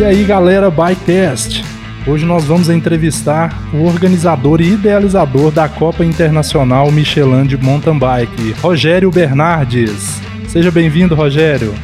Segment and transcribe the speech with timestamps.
[0.00, 1.62] E aí, galera, Bytest.
[2.06, 8.52] Hoje nós vamos entrevistar o organizador e idealizador da Copa Internacional Michelin de Mountain Bike,
[8.62, 10.18] Rogério Bernardes.
[10.48, 11.74] Seja bem-vindo, Rogério.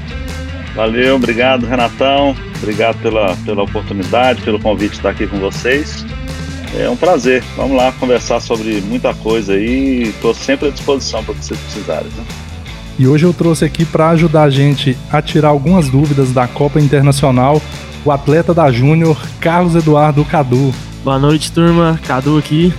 [0.75, 2.34] Valeu, obrigado, Renatão.
[2.57, 6.03] Obrigado pela, pela oportunidade, pelo convite de estar aqui com vocês.
[6.75, 7.45] É um prazer.
[7.55, 10.05] Vamos lá conversar sobre muita coisa aí.
[10.05, 12.09] Estou sempre à disposição para o que vocês precisarem.
[12.17, 12.25] Né?
[12.98, 16.80] E hoje eu trouxe aqui para ajudar a gente a tirar algumas dúvidas da Copa
[16.80, 17.61] Internacional
[18.07, 20.73] o atleta da Júnior, Carlos Eduardo Cadu.
[21.03, 21.99] Boa noite, turma.
[22.07, 22.73] Cadu aqui,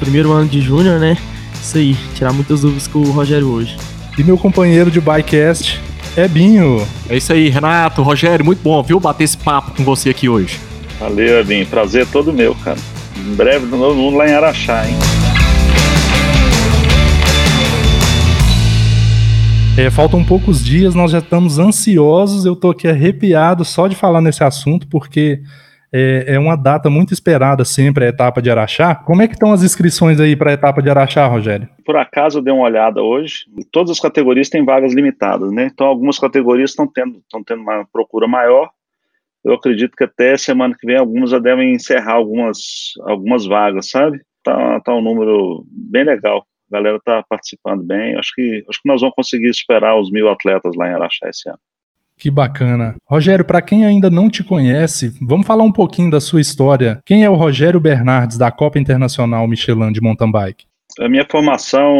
[0.00, 1.18] primeiro ano de Júnior, né?
[1.60, 3.76] Isso aí, tirar muitas dúvidas com o Rogério hoje.
[4.16, 5.78] E meu companheiro de Bikecast,
[6.16, 6.86] Ebinho.
[7.06, 10.58] É isso aí, Renato, Rogério, muito bom, viu, bater esse papo com você aqui hoje.
[10.98, 12.78] Valeu, Ebinho, prazer todo meu, cara.
[13.14, 14.96] Em breve, todo mundo lá em Araxá, hein?
[19.78, 22.46] É, faltam poucos dias, nós já estamos ansiosos.
[22.46, 25.42] Eu estou aqui arrepiado só de falar nesse assunto, porque
[25.92, 28.94] é, é, uma data muito esperada sempre a etapa de Araxá.
[28.94, 31.68] Como é que estão as inscrições aí para a etapa de Araxá, Rogério?
[31.84, 33.44] Por acaso eu dei uma olhada hoje.
[33.70, 35.68] Todas as categorias têm vagas limitadas, né?
[35.70, 38.70] Então algumas categorias estão tendo, estão tendo uma procura maior.
[39.44, 44.22] Eu acredito que até semana que vem algumas já devem encerrar algumas, algumas vagas, sabe?
[44.42, 48.16] Tá, tá um número bem legal a galera está participando bem.
[48.16, 51.48] Acho que, acho que nós vamos conseguir superar os mil atletas lá em Araxá esse
[51.48, 51.58] ano.
[52.18, 52.96] Que bacana.
[53.04, 57.00] Rogério, para quem ainda não te conhece, vamos falar um pouquinho da sua história.
[57.04, 60.64] Quem é o Rogério Bernardes da Copa Internacional Michelin de Mountain Bike?
[60.98, 61.94] A minha formação,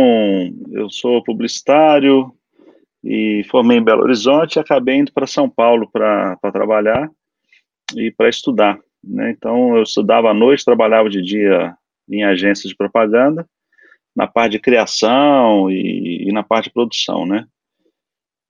[0.73, 2.33] eu sou publicitário
[3.05, 7.11] e formei em Belo Horizonte e acabei indo para São Paulo para trabalhar
[7.95, 8.79] e para estudar.
[9.05, 9.35] Né?
[9.37, 11.75] Então, eu estudava à noite, trabalhava de dia
[12.11, 13.47] em agências de propaganda
[14.17, 17.47] na parte de criação e, e, na parte de produção, né?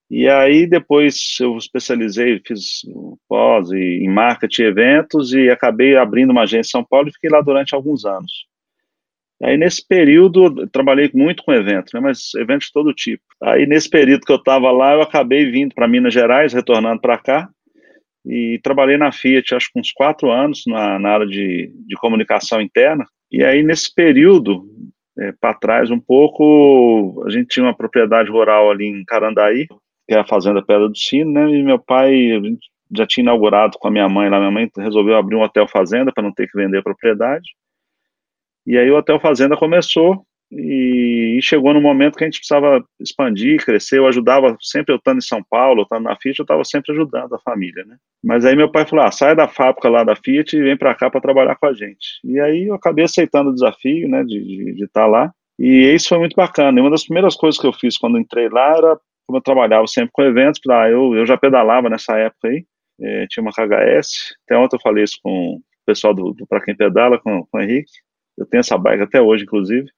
[0.09, 2.83] E aí depois eu especializei, fiz
[3.29, 7.29] pós em marketing e eventos e acabei abrindo uma agência em São Paulo e fiquei
[7.29, 8.47] lá durante alguns anos.
[9.43, 13.25] Aí nesse período trabalhei muito com eventos, né, mas eventos de todo tipo.
[13.43, 17.19] Aí nesse período que eu estava lá, eu acabei vindo para Minas Gerais, retornando para
[17.19, 17.49] cá,
[18.25, 22.61] e trabalhei na Fiat, acho que uns quatro anos na, na área de, de comunicação
[22.61, 23.05] interna.
[23.31, 24.65] E aí nesse período
[25.19, 29.67] é, para trás um pouco, a gente tinha uma propriedade rural ali em Carandaí,
[30.07, 31.51] que é a Fazenda Pedra do Sino, né?
[31.51, 32.39] E meu pai
[32.95, 34.39] já tinha inaugurado com a minha mãe lá.
[34.39, 37.49] Minha mãe resolveu abrir um hotel fazenda para não ter que vender a propriedade.
[38.67, 43.65] E aí o hotel fazenda começou e, chegou no momento que a gente precisava expandir,
[43.65, 43.99] crescer.
[43.99, 47.35] Eu ajudava sempre, eu estando em São Paulo, estando na Fiat, eu estava sempre ajudando
[47.35, 47.97] a família, né?
[48.23, 50.95] Mas aí meu pai falou: ah, sai da fábrica lá da Fiat e vem para
[50.95, 52.21] cá para trabalhar com a gente.
[52.25, 55.33] E aí eu acabei aceitando o desafio, né, de estar tá lá.
[55.59, 56.79] E isso foi muito bacana.
[56.79, 59.87] E uma das primeiras coisas que eu fiz quando entrei lá era, como eu trabalhava
[59.87, 62.65] sempre com eventos, ah, eu, eu já pedalava nessa época aí,
[63.01, 64.37] é, tinha uma KHS.
[64.45, 67.59] Até ontem eu falei isso com o pessoal do, do Para Quem Pedala, com, com
[67.59, 67.91] o Henrique.
[68.39, 69.89] Eu tenho essa bike até hoje, inclusive.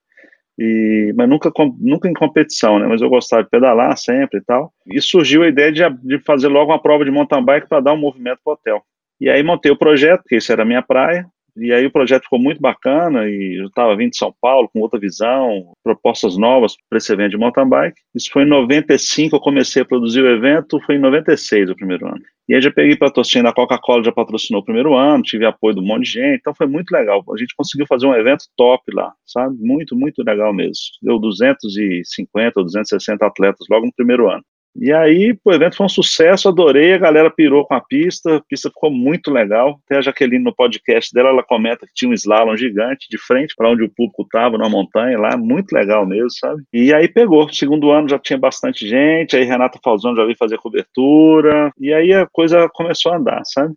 [0.59, 1.49] E, mas nunca,
[1.79, 2.85] nunca em competição, né?
[2.85, 4.73] Mas eu gostava de pedalar sempre e tal.
[4.85, 7.93] E surgiu a ideia de, de fazer logo uma prova de mountain bike para dar
[7.93, 8.83] um movimento para o hotel.
[9.21, 11.25] E aí montei o projeto, porque isso era a minha praia,
[11.59, 14.79] e aí o projeto ficou muito bacana e eu estava vindo de São Paulo com
[14.79, 17.99] outra visão, propostas novas para esse evento de mountain bike.
[18.15, 22.07] Isso foi em 95, eu comecei a produzir o evento, foi em 96 o primeiro
[22.07, 22.21] ano.
[22.47, 25.81] E aí já peguei patrocínio da Coca-Cola, já patrocinou o primeiro ano, tive apoio de
[25.81, 27.23] um monte de gente, então foi muito legal.
[27.31, 29.55] A gente conseguiu fazer um evento top lá, sabe?
[29.59, 30.73] Muito, muito legal mesmo.
[31.01, 34.43] Deu 250 ou 260 atletas logo no primeiro ano.
[34.75, 38.41] E aí, o evento foi um sucesso, adorei, a galera pirou com a pista, a
[38.41, 39.79] pista ficou muito legal.
[39.85, 43.55] Até a Jaqueline no podcast dela, ela comenta que tinha um slalom gigante de frente
[43.57, 46.63] para onde o público estava, na montanha lá, muito legal mesmo, sabe?
[46.71, 47.51] E aí pegou.
[47.51, 52.13] Segundo ano já tinha bastante gente, aí Renata Falzão já veio fazer cobertura, e aí
[52.13, 53.73] a coisa começou a andar, sabe?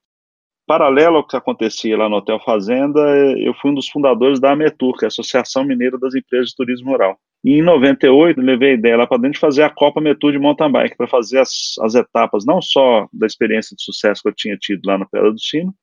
[0.67, 3.01] Paralelo ao que acontecia lá no Hotel Fazenda,
[3.39, 6.57] eu fui um dos fundadores da AMETUR, que é a Associação Mineira das Empresas de
[6.57, 7.19] Turismo Rural.
[7.45, 10.39] E em 98, levei a ideia lá para dentro de fazer a Copa Metur de
[10.39, 14.35] mountain bike, para fazer as, as etapas, não só da experiência de sucesso que eu
[14.35, 15.75] tinha tido lá na Pedra do Sino,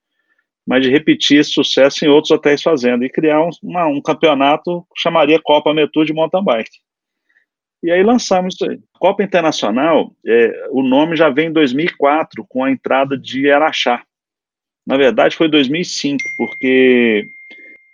[0.66, 4.86] mas de repetir esse sucesso em outros hotéis fazendo e criar um, uma, um campeonato
[4.96, 6.70] que chamaria Copa Metur de mountain bike.
[7.82, 8.80] E aí lançamos isso aí.
[8.94, 14.04] Copa Internacional, é, o nome já vem em 2004, com a entrada de Araxá.
[14.86, 17.26] Na verdade, foi 2005, porque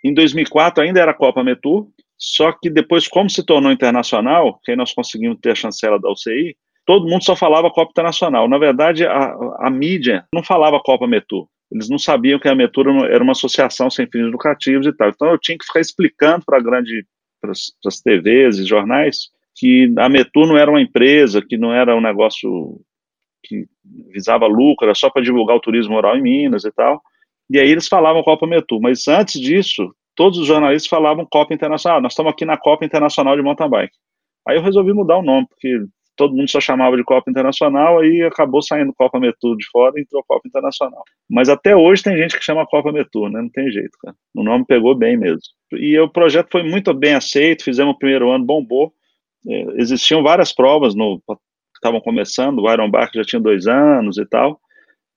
[0.04, 4.76] em 2004 ainda era Copa Metur, só que depois, como se tornou internacional, que aí
[4.76, 8.48] nós conseguimos ter a chancela da UCI, todo mundo só falava Copa Internacional.
[8.48, 11.46] Na verdade, a, a mídia não falava Copa Metur.
[11.70, 15.08] Eles não sabiam que a Metur era uma associação sem fins lucrativos e tal.
[15.08, 17.04] Então eu tinha que ficar explicando para grande
[17.40, 21.96] para as TVs e jornais que a Metur não era uma empresa, que não era
[21.96, 22.78] um negócio
[23.42, 23.66] que
[24.12, 27.00] visava lucro, era só para divulgar o turismo rural em Minas e tal.
[27.48, 31.98] E aí eles falavam Copa Metu, mas antes disso, todos os jornalistas falavam Copa Internacional.
[31.98, 33.96] Ah, nós estamos aqui na Copa Internacional de Mountain Bike.
[34.48, 35.78] Aí eu resolvi mudar o nome, porque
[36.16, 40.02] todo mundo só chamava de Copa Internacional, aí acabou saindo Copa Metu de fora e
[40.02, 41.02] entrou Copa Internacional.
[41.30, 43.42] Mas até hoje tem gente que chama Copa Metu, né?
[43.42, 44.16] Não tem jeito, cara.
[44.34, 45.40] O nome pegou bem mesmo.
[45.72, 48.92] E o projeto foi muito bem aceito, fizemos o primeiro ano, bombou.
[49.46, 51.20] É, existiam várias provas no
[51.74, 54.58] estavam começando, o Iron Bark já tinha dois anos e tal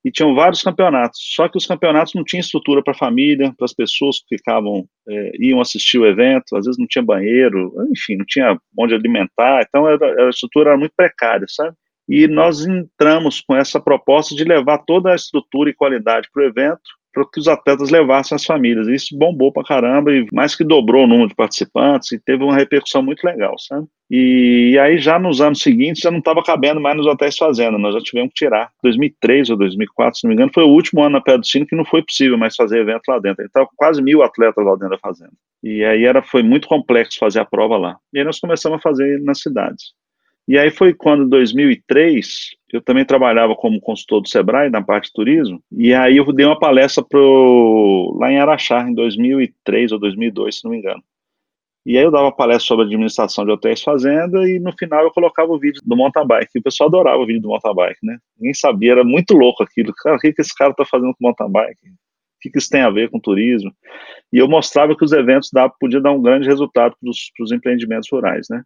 [0.04, 1.20] e tinham vários campeonatos.
[1.34, 4.86] Só que os campeonatos não tinham estrutura para a família, para as pessoas que ficavam,
[5.08, 9.64] é, iam assistir o evento, às vezes não tinha banheiro, enfim, não tinha onde alimentar,
[9.66, 11.74] então era, a estrutura era muito precária, sabe?
[12.08, 16.46] E nós entramos com essa proposta de levar toda a estrutura e qualidade para o
[16.46, 16.80] evento,
[17.12, 18.88] para que os atletas levassem as famílias.
[18.88, 22.54] Isso bombou para caramba e mais que dobrou o número de participantes e teve uma
[22.54, 23.86] repercussão muito legal, sabe?
[24.10, 27.78] E, e aí já nos anos seguintes já não estava cabendo mais nos hotéis fazenda,
[27.78, 28.70] nós já tivemos que tirar.
[28.82, 31.84] 2003 ou 2004, se não me engano, foi o último ano na Sino que não
[31.84, 33.44] foi possível mais fazer evento lá dentro.
[33.44, 35.32] Estava com quase mil atletas lá dentro da fazenda.
[35.62, 37.96] E aí era, foi muito complexo fazer a prova lá.
[38.12, 39.92] E aí nós começamos a fazer nas cidades.
[40.48, 45.06] E aí foi quando, em 2003, eu também trabalhava como consultor do Sebrae, na parte
[45.06, 49.98] de turismo, e aí eu dei uma palestra pro, lá em Araxá, em 2003 ou
[49.98, 51.02] 2002, se não me engano.
[51.84, 55.50] E aí eu dava palestra sobre administração de hotéis fazenda e no final eu colocava
[55.50, 56.58] o vídeo do mountain bike.
[56.58, 58.18] O pessoal adorava o vídeo do mountain bike, né?
[58.36, 59.92] Ninguém sabia, era muito louco aquilo.
[59.94, 61.88] Cara, o que, que esse cara tá fazendo com mountain bike?
[61.88, 63.72] O que, que isso tem a ver com turismo?
[64.32, 67.10] E eu mostrava que os eventos podiam dar um grande resultado para
[67.44, 68.62] os empreendimentos rurais, né?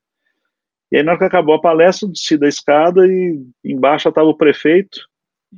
[0.95, 4.29] E aí, na hora que acabou a palestra, eu desci da escada e embaixo estava
[4.29, 5.01] o prefeito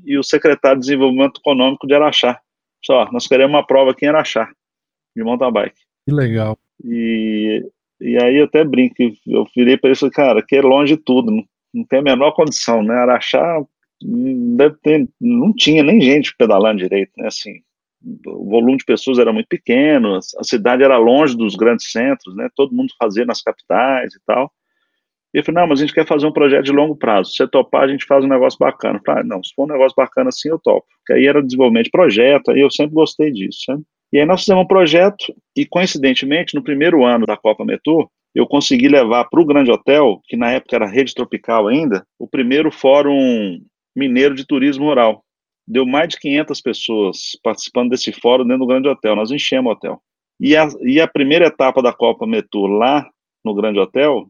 [0.02, 2.40] e o secretário de Desenvolvimento Econômico de Araxá.
[2.82, 4.50] Só, nós queremos uma prova aqui em Araxá,
[5.14, 5.76] de mountain bike.
[6.08, 6.58] Que legal.
[6.82, 7.62] E,
[8.00, 8.94] e aí eu até brinco,
[9.26, 11.44] eu virei para falei, cara, aqui é longe de tudo, não,
[11.74, 12.94] não tem a menor condição, né?
[12.94, 13.62] Araxá
[14.56, 17.26] deve ter, não tinha nem gente pedalando direito, né?
[17.26, 17.60] Assim,
[18.26, 22.48] o volume de pessoas era muito pequeno, a cidade era longe dos grandes centros, né?
[22.56, 24.50] Todo mundo fazia nas capitais e tal.
[25.36, 27.30] E eu falei, não, mas a gente quer fazer um projeto de longo prazo.
[27.30, 28.96] Se você topar, a gente faz um negócio bacana.
[28.96, 30.86] Eu falei, ah, não, se for um negócio bacana assim, eu topo.
[30.96, 33.82] Porque aí era desenvolvimento de projeto, aí eu sempre gostei disso, sabe?
[34.10, 38.46] E aí nós fizemos um projeto e, coincidentemente, no primeiro ano da Copa Metur, eu
[38.46, 42.72] consegui levar para o Grande Hotel, que na época era rede tropical ainda, o primeiro
[42.72, 43.60] fórum
[43.94, 45.22] mineiro de turismo rural.
[45.68, 49.14] Deu mais de 500 pessoas participando desse fórum dentro do Grande Hotel.
[49.14, 50.00] Nós enchemos o hotel.
[50.40, 53.06] E a, e a primeira etapa da Copa Metur lá
[53.44, 54.26] no Grande Hotel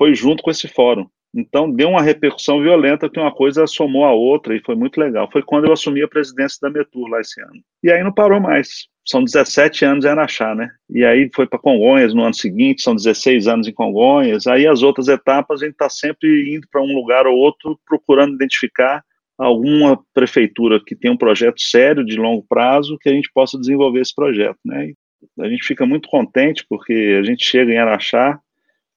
[0.00, 1.06] foi junto com esse fórum.
[1.34, 5.28] Então deu uma repercussão violenta que uma coisa somou a outra e foi muito legal.
[5.30, 7.60] Foi quando eu assumi a presidência da Metur lá esse ano.
[7.84, 8.88] E aí não parou mais.
[9.06, 10.70] São 17 anos em Araxá, né?
[10.88, 14.46] E aí foi para Congonhas no ano seguinte, são 16 anos em Congonhas.
[14.46, 18.34] Aí as outras etapas a gente está sempre indo para um lugar ou outro, procurando
[18.36, 19.04] identificar
[19.36, 24.00] alguma prefeitura que tem um projeto sério de longo prazo que a gente possa desenvolver
[24.00, 24.86] esse projeto, né?
[24.86, 24.94] E
[25.38, 28.40] a gente fica muito contente porque a gente chega em Araxá,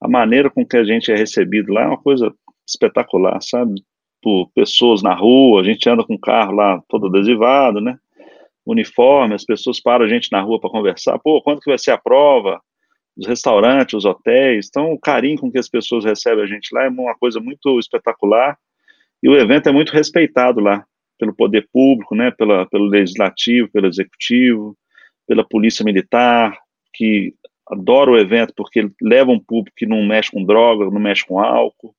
[0.04, 2.30] a maneira com que a gente é recebido lá é uma coisa
[2.68, 3.82] espetacular, sabe?
[4.22, 7.98] Por pessoas na rua, a gente anda com o carro lá todo adesivado, né?
[8.66, 11.18] Uniforme, as pessoas param a gente na rua para conversar.
[11.20, 12.60] Pô, quando que vai ser a prova?
[13.16, 14.66] Os restaurantes, os hotéis.
[14.68, 17.78] Então, o carinho com que as pessoas recebem a gente lá é uma coisa muito
[17.78, 18.58] espetacular.
[19.22, 20.84] E o evento é muito respeitado lá
[21.18, 22.30] pelo poder público, né?
[22.30, 24.76] Pela, pelo legislativo, pelo executivo,
[25.26, 26.58] pela polícia militar,
[26.92, 27.32] que
[27.68, 31.38] adoro o evento porque leva um público que não mexe com droga, não mexe com
[31.38, 31.94] álcool.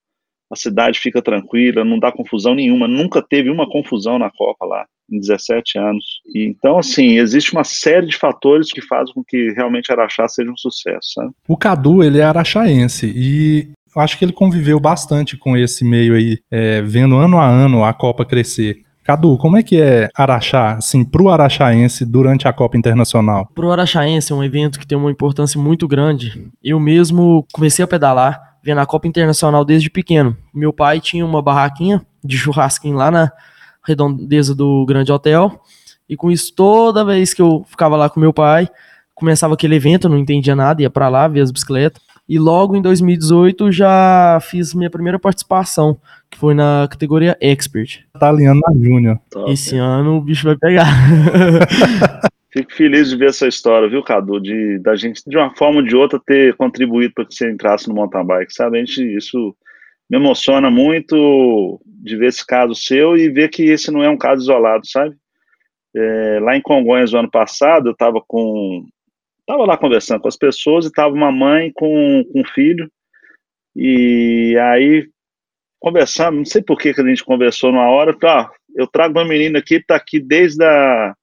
[0.51, 2.87] A cidade fica tranquila, não dá confusão nenhuma.
[2.87, 6.21] Nunca teve uma confusão na Copa lá, em 17 anos.
[6.33, 10.51] E, então, assim, existe uma série de fatores que fazem com que realmente Araxá seja
[10.51, 11.13] um sucesso.
[11.15, 11.31] Sabe?
[11.47, 16.37] O Cadu, ele é araxaense e acho que ele conviveu bastante com esse meio aí,
[16.51, 18.84] é, vendo ano a ano a Copa crescer.
[19.05, 23.47] Cadu, como é que é Araxá, assim, pro araxaense durante a Copa Internacional?
[23.53, 26.51] Pro araxaense é um evento que tem uma importância muito grande.
[26.63, 30.35] Eu mesmo comecei a pedalar vendo a Copa Internacional desde pequeno.
[30.51, 33.31] Meu pai tinha uma barraquinha de churrasquinho lá na
[33.85, 35.61] redondeza do Grande Hotel.
[36.09, 38.67] E com isso, toda vez que eu ficava lá com meu pai,
[39.13, 42.01] começava aquele evento, não entendia nada, ia para lá ver as bicicletas.
[42.27, 45.97] E logo em 2018 já fiz minha primeira participação,
[46.29, 48.03] que foi na categoria Expert.
[48.15, 49.19] Italiano na Júnior.
[49.47, 50.87] Esse ano o bicho vai pegar.
[52.51, 54.39] Fico feliz de ver essa história, viu, Cadu?
[54.39, 57.87] De da gente, de uma forma ou de outra, ter contribuído para que você entrasse
[57.87, 58.77] no mountain bike, sabe?
[58.77, 59.53] A gente, isso
[60.09, 64.17] me emociona muito de ver esse caso seu e ver que esse não é um
[64.17, 65.15] caso isolado, sabe?
[65.93, 68.85] É, lá em Congonhas, no ano passado, eu estava com
[69.47, 72.89] Estava lá conversando com as pessoas e estava uma mãe com, com um filho.
[73.75, 75.07] E aí
[75.79, 79.25] conversando, não sei por que, que a gente conversou numa hora, tá, eu trago uma
[79.25, 81.13] menina aqui, tá aqui desde a...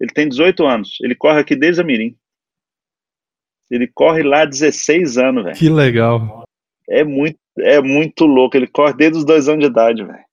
[0.00, 2.16] Ele tem 18 anos, ele corre aqui desde a Mirim.
[3.70, 5.56] Ele corre lá há 16 anos, velho.
[5.56, 6.42] Que legal.
[6.88, 10.24] É muito, é muito louco, ele corre desde os dois anos de idade, velho.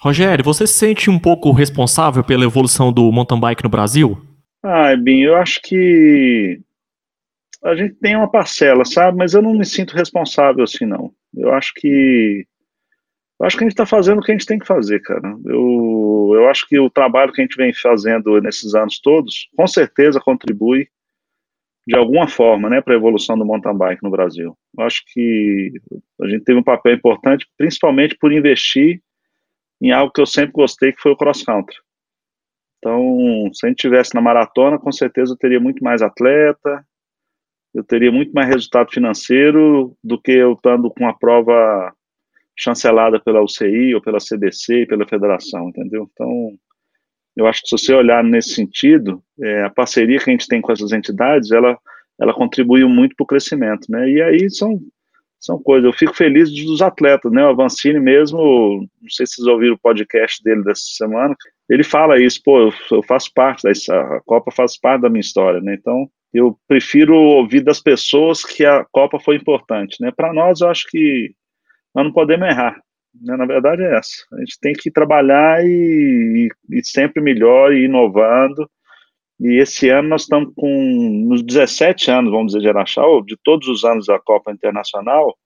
[0.00, 4.20] Rogério, você se sente um pouco responsável pela evolução do mountain bike no Brasil?
[4.62, 6.60] Ah, Bin, eu acho que
[7.64, 9.18] a gente tem uma parcela, sabe?
[9.18, 11.12] Mas eu não me sinto responsável assim, não.
[11.36, 12.46] Eu acho que
[13.40, 15.36] eu acho que a gente está fazendo o que a gente tem que fazer, cara.
[15.46, 19.66] Eu, eu acho que o trabalho que a gente vem fazendo nesses anos todos, com
[19.66, 20.88] certeza contribui
[21.86, 24.54] de alguma forma, né, para a evolução do mountain bike no Brasil.
[24.76, 25.72] Eu acho que
[26.20, 29.00] a gente teve um papel importante, principalmente por investir
[29.80, 31.76] em algo que eu sempre gostei, que foi o cross country.
[32.78, 36.84] Então, se a gente tivesse na maratona, com certeza eu teria muito mais atleta,
[37.74, 41.92] eu teria muito mais resultado financeiro do que eu estando com a prova
[42.56, 46.08] chancelada pela UCI ou pela CBC e pela federação, entendeu?
[46.12, 46.52] Então,
[47.36, 50.60] eu acho que se você olhar nesse sentido, é, a parceria que a gente tem
[50.60, 51.78] com essas entidades, ela,
[52.20, 54.10] ela contribuiu muito para o crescimento, né?
[54.10, 54.80] E aí são,
[55.38, 57.44] são coisas, eu fico feliz dos atletas, né?
[57.44, 61.36] O Avancini mesmo, não sei se vocês ouviram o podcast dele dessa semana,
[61.70, 65.60] ele fala isso, pô, eu, faço parte dessa, a Copa faz parte da minha história,
[65.60, 65.76] né?
[65.78, 70.10] Então, eu prefiro ouvir das pessoas que a Copa foi importante, né?
[70.14, 71.32] Para nós, eu acho que
[71.94, 72.80] nós não podemos errar.
[73.20, 73.36] Né?
[73.36, 74.24] Na verdade é essa.
[74.32, 78.68] A gente tem que trabalhar e, e, e sempre melhor e inovando.
[79.40, 83.84] E esse ano nós estamos com, nos 17 anos, vamos dizer, ou de todos os
[83.84, 85.36] anos da Copa Internacional,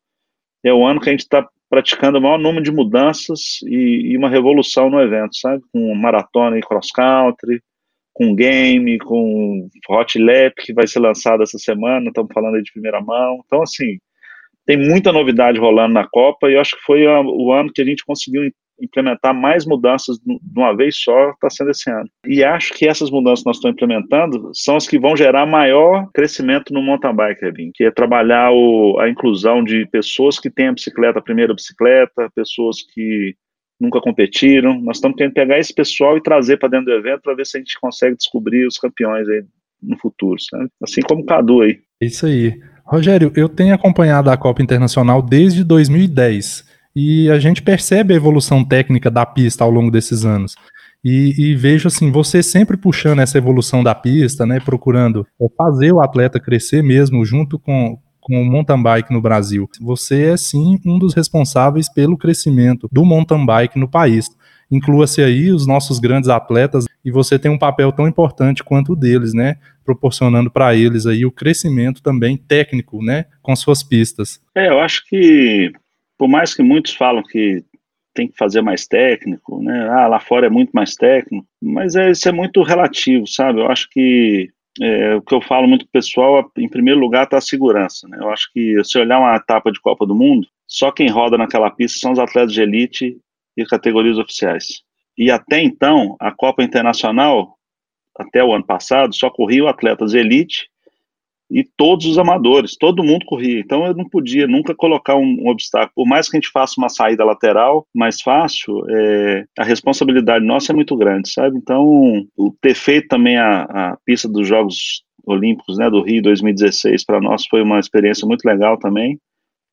[0.64, 4.16] é o ano que a gente está praticando o maior número de mudanças e, e,
[4.16, 5.62] uma revolução no evento, sabe?
[5.72, 7.62] Com maratona e cross-country,
[8.12, 12.72] com game, com hot lap, que vai ser lançado essa semana, estamos falando aí de
[12.72, 13.42] primeira mão.
[13.46, 13.98] Então, assim,
[14.66, 17.84] tem muita novidade rolando na Copa e eu acho que foi o ano que a
[17.84, 18.50] gente conseguiu
[18.80, 22.08] implementar mais mudanças de uma vez só, está sendo esse ano.
[22.26, 26.08] E acho que essas mudanças que nós estamos implementando são as que vão gerar maior
[26.12, 30.68] crescimento no mountain bike, Revin, que é trabalhar o, a inclusão de pessoas que têm
[30.68, 33.34] a bicicleta, a primeira bicicleta, pessoas que
[33.82, 34.80] nunca competiram.
[34.80, 37.56] Nós estamos querendo pegar esse pessoal e trazer para dentro do evento para ver se
[37.56, 39.44] a gente consegue descobrir os campeões aí
[39.82, 40.68] no futuro, sabe?
[40.80, 41.80] Assim como o Cadu aí.
[42.00, 42.58] Isso aí.
[42.86, 48.64] Rogério, eu tenho acompanhado a Copa Internacional desde 2010 e a gente percebe a evolução
[48.64, 50.54] técnica da pista ao longo desses anos.
[51.04, 55.90] E, e, vejo assim, você sempre puxando essa evolução da pista, né, procurando é, fazer
[55.92, 59.68] o atleta crescer mesmo junto com, com o mountain bike no Brasil.
[59.80, 64.30] Você é sim um dos responsáveis pelo crescimento do mountain bike no país.
[64.70, 68.96] Inclua-se aí os nossos grandes atletas e você tem um papel tão importante quanto o
[68.96, 69.58] deles, né?
[69.84, 74.40] proporcionando para eles aí o crescimento também técnico, né, com suas pistas.
[74.54, 75.72] É, eu acho que
[76.16, 77.64] por mais que muitos falam que
[78.14, 79.88] tem que fazer mais técnico, né?
[79.90, 83.60] Ah, lá fora é muito mais técnico, mas é, isso é muito relativo, sabe?
[83.60, 84.50] Eu acho que
[84.80, 88.18] é, o que eu falo muito pro pessoal, em primeiro lugar, está a segurança, né?
[88.20, 91.70] Eu acho que se olhar uma etapa de Copa do Mundo, só quem roda naquela
[91.70, 93.18] pista são os atletas de elite
[93.56, 94.82] e categorias oficiais.
[95.16, 97.56] E até então, a Copa Internacional
[98.16, 100.68] até o ano passado, só corriam atletas elite
[101.52, 103.60] e todos os amadores, todo mundo corria.
[103.60, 105.92] Então eu não podia nunca colocar um, um obstáculo.
[105.94, 110.72] Por mais que a gente faça uma saída lateral mais fácil, é, a responsabilidade nossa
[110.72, 111.58] é muito grande, sabe?
[111.58, 111.84] Então,
[112.36, 117.20] o ter feito também a, a pista dos Jogos Olímpicos né, do Rio 2016 para
[117.20, 119.18] nós foi uma experiência muito legal também.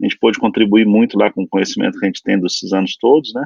[0.01, 2.95] A gente pôde contribuir muito lá com o conhecimento que a gente tem desses anos
[2.99, 3.45] todos, né?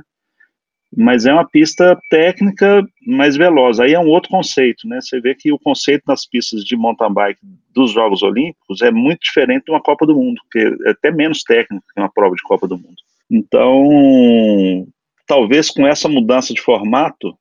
[0.96, 3.80] Mas é uma pista técnica mais veloz.
[3.80, 5.00] Aí é um outro conceito, né?
[5.02, 7.40] Você vê que o conceito nas pistas de mountain bike
[7.74, 11.44] dos Jogos Olímpicos é muito diferente de uma Copa do Mundo, que é até menos
[11.44, 12.96] técnico que uma prova de Copa do Mundo.
[13.30, 14.88] Então,
[15.26, 17.36] talvez com essa mudança de formato,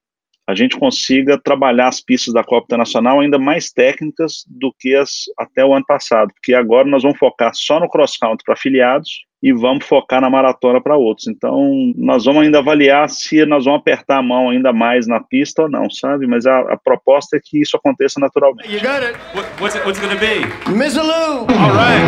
[0.46, 5.24] a gente consiga trabalhar as pistas da Copa Internacional ainda mais técnicas do que as
[5.38, 9.24] até o ano passado, porque agora nós vamos focar só no cross country para afiliados
[9.42, 11.26] e vamos focar na maratona para outros.
[11.26, 15.62] Então, nós vamos ainda avaliar se nós vamos apertar a mão ainda mais na pista
[15.62, 16.26] ou não, sabe?
[16.26, 18.72] Mas a, a proposta é que isso aconteça naturalmente.
[18.72, 19.18] You got it.
[19.34, 20.46] What, what's it, what's it gonna be?
[20.70, 21.46] Mizzaloo.
[21.48, 22.02] All right.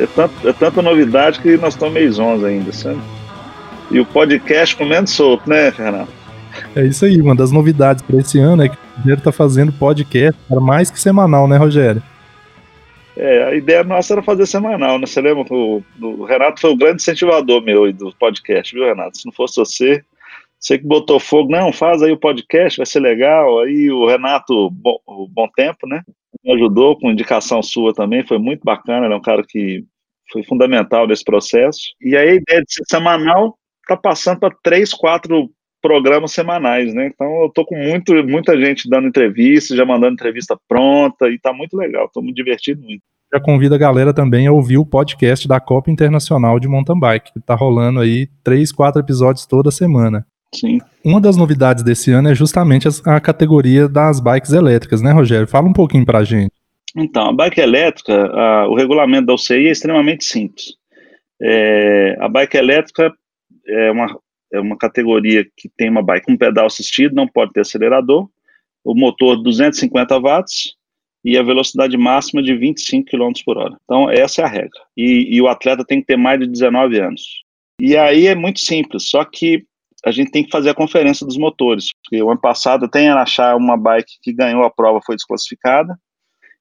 [0.00, 3.00] É, tanto, é tanta novidade que nós estamos meio zonzos ainda, sabe?
[3.90, 6.08] E o podcast comendo solto, né, Fernando?
[6.74, 9.72] É isso aí, uma das novidades para esse ano é que o Rogério está fazendo
[9.72, 12.02] podcast para mais que semanal, né, Rogério?
[13.16, 15.06] É, a ideia nossa era fazer semanal, né?
[15.06, 19.18] Você lembra que o, o Renato foi o grande incentivador meu do podcast, viu, Renato?
[19.18, 20.02] Se não fosse você,
[20.58, 23.60] Você que botou fogo, não, faz aí o podcast, vai ser legal.
[23.60, 26.02] Aí o Renato, bom, o Bom Tempo, né?
[26.44, 29.06] Me ajudou com indicação sua também, foi muito bacana.
[29.06, 29.84] Ele é um cara que
[30.32, 31.80] foi fundamental nesse processo.
[32.00, 35.50] E aí a ideia de ser semanal tá passando para três, quatro
[35.82, 37.06] programas semanais, né?
[37.06, 41.52] Então eu tô com muito, muita gente dando entrevista, já mandando entrevista pronta e tá
[41.52, 43.02] muito legal, tô me divertindo muito.
[43.32, 47.32] Já convido a galera também a ouvir o podcast da Copa Internacional de Mountain Bike,
[47.32, 50.26] que tá rolando aí três, quatro episódios toda semana.
[50.54, 50.80] Sim.
[51.04, 55.46] Uma das novidades desse ano é justamente a categoria das bikes elétricas, né, Rogério?
[55.46, 56.52] Fala um pouquinho pra gente.
[56.96, 60.74] Então, a bike elétrica, a, o regulamento da UCI é extremamente simples.
[61.40, 63.12] É, a bike elétrica
[63.66, 64.18] é uma,
[64.52, 68.28] é uma categoria que tem uma bike com pedal assistido, não pode ter acelerador,
[68.84, 70.74] o motor 250 watts
[71.24, 73.76] e a velocidade máxima de 25 km por hora.
[73.84, 74.80] Então, essa é a regra.
[74.96, 77.22] E, e o atleta tem que ter mais de 19 anos.
[77.80, 79.64] E aí é muito simples, só que
[80.04, 81.86] a gente tem que fazer a conferência dos motores.
[82.02, 85.98] Porque o ano passado tem a achar uma bike que ganhou a prova, foi desclassificada.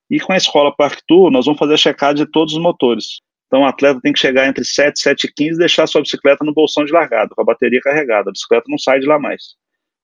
[0.09, 3.21] E com a escola Park Tour, nós vamos fazer a checagem de todos os motores.
[3.47, 6.01] Então o atleta tem que chegar entre 7 e 7 e 15 e deixar sua
[6.01, 8.29] bicicleta no bolsão de largada, com a bateria carregada.
[8.29, 9.55] A bicicleta não sai de lá mais.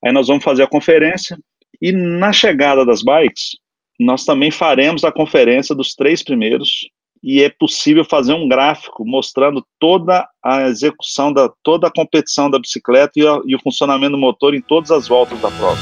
[0.03, 1.37] Aí nós vamos fazer a conferência
[1.81, 3.51] e na chegada das bikes,
[3.99, 6.89] nós também faremos a conferência dos três primeiros
[7.27, 12.59] e é possível fazer um gráfico mostrando toda a execução da toda a competição da
[12.59, 15.79] bicicleta e, a, e o funcionamento do motor em todas as voltas da prova.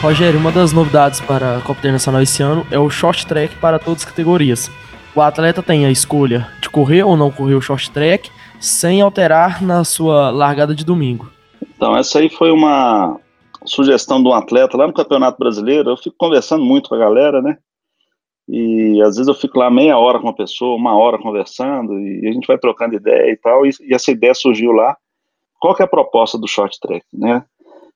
[0.00, 3.80] Rogério, uma das novidades para a Copa Internacional esse ano é o short track para
[3.80, 4.70] todas as categorias.
[5.12, 9.60] O atleta tem a escolha de correr ou não correr o short track sem alterar
[9.60, 11.35] na sua largada de domingo.
[11.76, 13.20] Então, essa aí foi uma
[13.64, 15.90] sugestão de um atleta lá no Campeonato Brasileiro.
[15.90, 17.58] Eu fico conversando muito com a galera, né?
[18.48, 22.28] E às vezes eu fico lá meia hora com a pessoa, uma hora conversando, e
[22.28, 23.66] a gente vai trocando ideia e tal.
[23.66, 24.96] E, e essa ideia surgiu lá.
[25.60, 27.44] Qual que é a proposta do short track, né?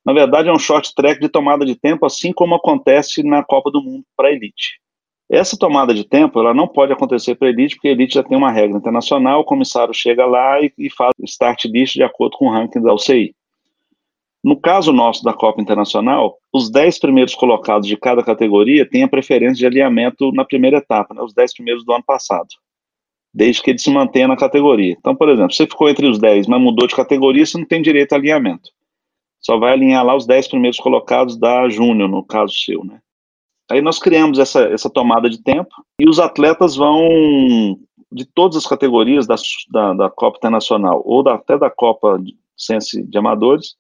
[0.04, 3.70] Na verdade, é um short track de tomada de tempo, assim como acontece na Copa
[3.70, 4.80] do Mundo para elite.
[5.30, 8.36] Essa tomada de tempo, ela não pode acontecer para elite, porque a elite já tem
[8.36, 12.36] uma regra internacional, o comissário chega lá e, e faz o start list de acordo
[12.36, 13.34] com o ranking da UCI.
[14.42, 19.08] No caso nosso da Copa Internacional, os 10 primeiros colocados de cada categoria têm a
[19.08, 22.48] preferência de alinhamento na primeira etapa, né, os 10 primeiros do ano passado,
[23.34, 24.96] desde que ele se mantenha na categoria.
[24.98, 27.82] Então, por exemplo, você ficou entre os 10, mas mudou de categoria, você não tem
[27.82, 28.70] direito a alinhamento.
[29.40, 33.00] Só vai alinhar lá os 10 primeiros colocados da Júnior, no caso seu, né?
[33.70, 37.78] Aí nós criamos essa, essa tomada de tempo e os atletas vão
[38.10, 39.36] de todas as categorias da,
[39.70, 42.20] da, da Copa Internacional ou da, até da Copa
[42.56, 43.76] Sense de Amadores,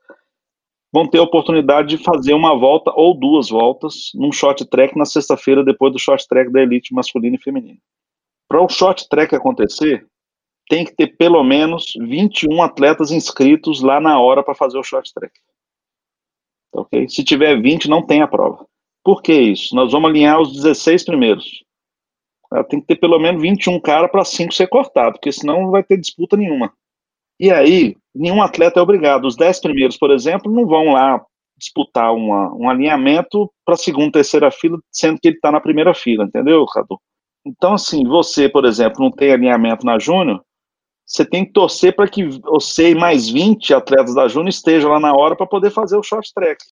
[0.92, 5.04] vão ter a oportunidade de fazer uma volta ou duas voltas num short track na
[5.04, 7.78] sexta-feira, depois do short track da elite masculina e feminina.
[8.48, 10.06] Para o short track acontecer,
[10.68, 15.12] tem que ter pelo menos 21 atletas inscritos lá na hora para fazer o short
[15.14, 15.32] track.
[16.72, 17.08] Ok?
[17.08, 18.66] Se tiver 20, não tem a prova.
[19.04, 19.74] Por que isso?
[19.74, 21.64] Nós vamos alinhar os 16 primeiros.
[22.68, 25.82] Tem que ter pelo menos 21 caras para 5 ser cortado, porque senão não vai
[25.82, 26.72] ter disputa nenhuma.
[27.40, 29.24] E aí, nenhum atleta é obrigado.
[29.24, 31.18] Os 10 primeiros, por exemplo, não vão lá
[31.58, 36.24] disputar uma, um alinhamento para segunda, terceira fila, sendo que ele está na primeira fila,
[36.24, 37.00] entendeu, Cadu?
[37.46, 40.42] Então, assim, você, por exemplo, não tem alinhamento na Júnior,
[41.06, 45.00] você tem que torcer para que você e mais 20 atletas da Júnior estejam lá
[45.00, 46.62] na hora para poder fazer o short track.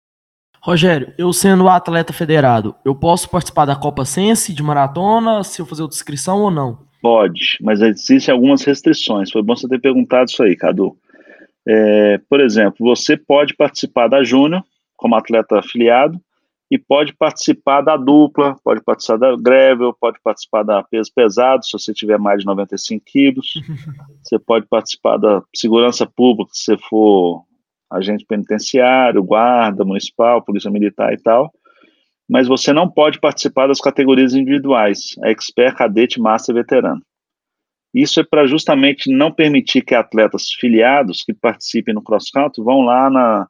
[0.62, 5.66] Rogério, eu sendo atleta federado, eu posso participar da Copa Sense de maratona se eu
[5.66, 6.88] fazer outra inscrição ou não?
[7.09, 9.31] Pode, mas existem algumas restrições.
[9.31, 10.94] Foi bom você ter perguntado isso aí, Cadu.
[11.66, 14.62] É, por exemplo, você pode participar da Júnior
[14.94, 16.21] como atleta afiliado
[16.71, 21.73] e pode participar da dupla, pode participar da gravel, pode participar da peso pesado, se
[21.73, 23.55] você tiver mais de 95 quilos.
[24.23, 27.42] você pode participar da segurança pública, se você for
[27.90, 31.51] agente penitenciário, guarda municipal, polícia militar e tal
[32.29, 37.03] mas você não pode participar das categorias individuais, expert, cadete, master e veterano.
[37.95, 43.09] Isso é para justamente não permitir que atletas filiados que participem no cross-country vão lá
[43.09, 43.47] na,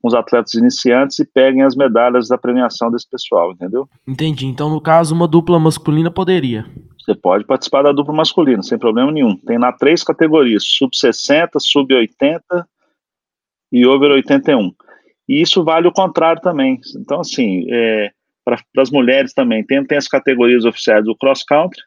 [0.00, 3.88] com os atletas iniciantes e peguem as medalhas da premiação desse pessoal, entendeu?
[4.06, 4.46] Entendi.
[4.46, 6.64] Então, no caso, uma dupla masculina poderia.
[6.98, 9.36] Você pode participar da dupla masculina, sem problema nenhum.
[9.36, 12.40] Tem lá três categorias: sub-60, sub-80
[13.72, 14.72] e over 81.
[15.28, 16.80] E isso vale o contrário também.
[16.96, 18.10] Então, assim, é,
[18.44, 19.64] para as mulheres também.
[19.64, 21.80] Tem, tem as categorias oficiais do cross country.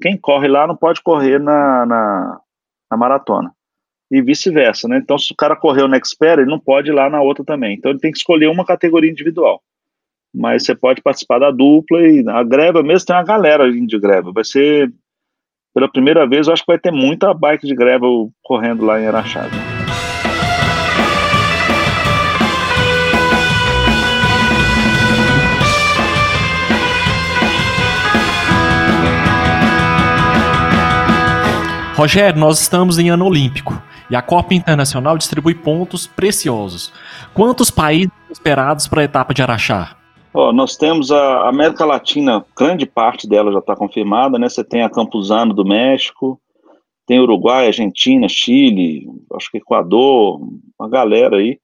[0.00, 2.40] Quem corre lá não pode correr na, na,
[2.90, 3.52] na maratona.
[4.10, 4.98] E vice-versa, né?
[4.98, 7.76] Então, se o cara correu na expert, ele não pode ir lá na outra também.
[7.76, 9.60] Então, ele tem que escolher uma categoria individual.
[10.34, 14.32] mas você pode participar da dupla e a greve mesmo tem uma galera de greve.
[14.32, 14.92] Vai ser
[15.74, 18.04] pela primeira vez, eu acho que vai ter muita bike de greve
[18.42, 19.48] correndo lá em Araxá.
[31.98, 33.74] Rogério, nós estamos em ano olímpico
[34.08, 36.92] e a Copa Internacional distribui pontos preciosos.
[37.34, 39.96] Quantos países esperados para a etapa de Araxá?
[40.32, 44.48] Oh, nós temos a América Latina, grande parte dela já está confirmada, né?
[44.48, 46.40] Você tem a Campuzano do México,
[47.04, 50.40] tem Uruguai, Argentina, Chile, acho que Equador,
[50.78, 51.58] uma galera aí.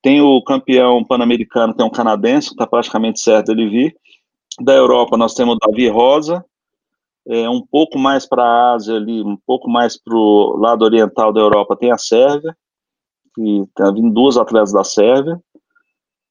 [0.00, 3.96] Tem o campeão pan-americano, que é um canadense, que está praticamente certo ele vir.
[4.60, 6.44] Da Europa, nós temos o Davi Rosa,
[7.26, 11.32] é, um pouco mais para a Ásia ali, um pouco mais para o lado oriental
[11.32, 12.56] da Europa, tem a Sérvia,
[13.34, 15.40] que está vindo duas atletas da Sérvia.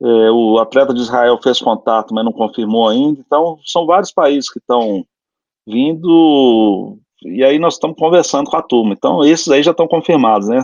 [0.01, 3.21] É, o atleta de Israel fez contato, mas não confirmou ainda.
[3.25, 5.05] Então, são vários países que estão
[5.65, 8.93] vindo, e aí nós estamos conversando com a turma.
[8.93, 10.63] Então, esses aí já estão confirmados, né?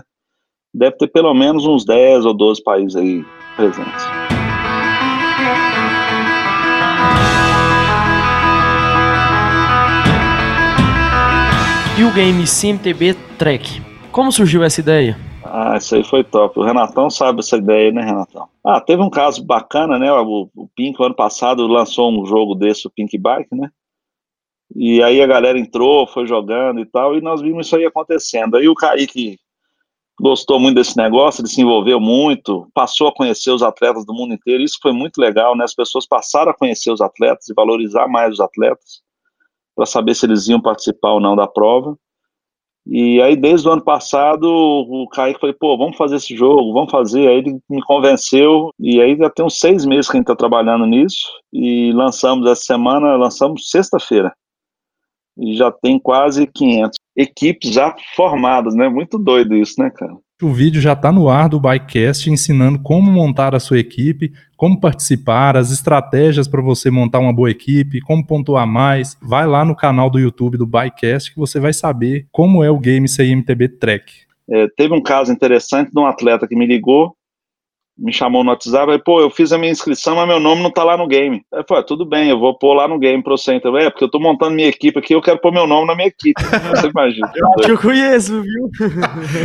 [0.73, 3.23] Deve ter pelo menos uns 10 ou 12 países aí
[3.55, 4.16] presentes.
[11.99, 13.81] E o game CMTB Track?
[14.11, 15.17] Como surgiu essa ideia?
[15.43, 16.59] Ah, isso aí foi top.
[16.59, 18.47] O Renatão sabe essa ideia, né, Renatão?
[18.63, 20.13] Ah, teve um caso bacana, né?
[20.13, 23.71] O, o Pink, ano passado, lançou um jogo desse, o Pink Bike, né?
[24.75, 28.57] E aí a galera entrou, foi jogando e tal, e nós vimos isso aí acontecendo.
[28.57, 29.39] Aí o Kaique
[30.21, 34.35] gostou muito desse negócio, ele se envolveu muito, passou a conhecer os atletas do mundo
[34.35, 35.63] inteiro, isso foi muito legal, né?
[35.63, 39.06] As pessoas passaram a conhecer os atletas e valorizar mais os atletas
[39.77, 41.95] para saber se eles iam participar ou não da prova.
[42.89, 46.89] E aí, desde o ano passado, o Kaique falou, pô, vamos fazer esse jogo, vamos
[46.89, 47.27] fazer.
[47.27, 50.35] Aí ele me convenceu, e aí já tem uns seis meses que a gente está
[50.35, 54.33] trabalhando nisso, e lançamos essa semana, lançamos sexta-feira.
[55.37, 58.89] E já tem quase 500 equipes já formadas, né?
[58.89, 60.17] Muito doido isso, né, cara?
[60.39, 64.79] O vídeo já está no ar do Bikecast ensinando como montar a sua equipe, como
[64.79, 69.17] participar, as estratégias para você montar uma boa equipe, como pontuar mais.
[69.19, 72.77] Vai lá no canal do YouTube do Bikecast que você vai saber como é o
[72.77, 74.13] game CMTB Track.
[74.47, 77.15] É, teve um caso interessante de um atleta que me ligou
[77.97, 80.83] me chamou no WhatsApp, pô, eu fiz a minha inscrição, mas meu nome não tá
[80.83, 81.43] lá no game.
[81.53, 83.53] Aí falei, ah, tudo bem, eu vou pôr lá no game pra você.
[83.53, 85.95] Então, é, porque eu tô montando minha equipe aqui, eu quero pôr meu nome na
[85.95, 86.41] minha equipe.
[86.41, 87.31] Você imagina.
[87.35, 88.69] eu acho que eu conheço, viu?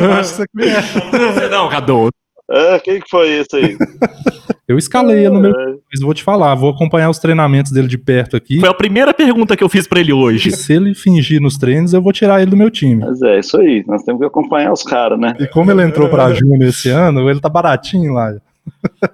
[0.05, 1.49] eu acho que você conhece.
[1.51, 2.11] Não, Cadu.
[2.51, 3.77] É, quem que foi esse aí?
[4.69, 5.53] Eu escalei no meu.
[5.91, 8.59] Mas vou te falar, vou acompanhar os treinamentos dele de perto aqui.
[8.59, 10.51] Foi a primeira pergunta que eu fiz para ele hoje.
[10.53, 13.05] Se ele fingir nos treinos, eu vou tirar ele do meu time.
[13.05, 15.35] Mas é isso aí, nós temos que acompanhar os caras, né?
[15.39, 18.35] E como ele entrou pra Júnior esse ano, ele tá baratinho lá.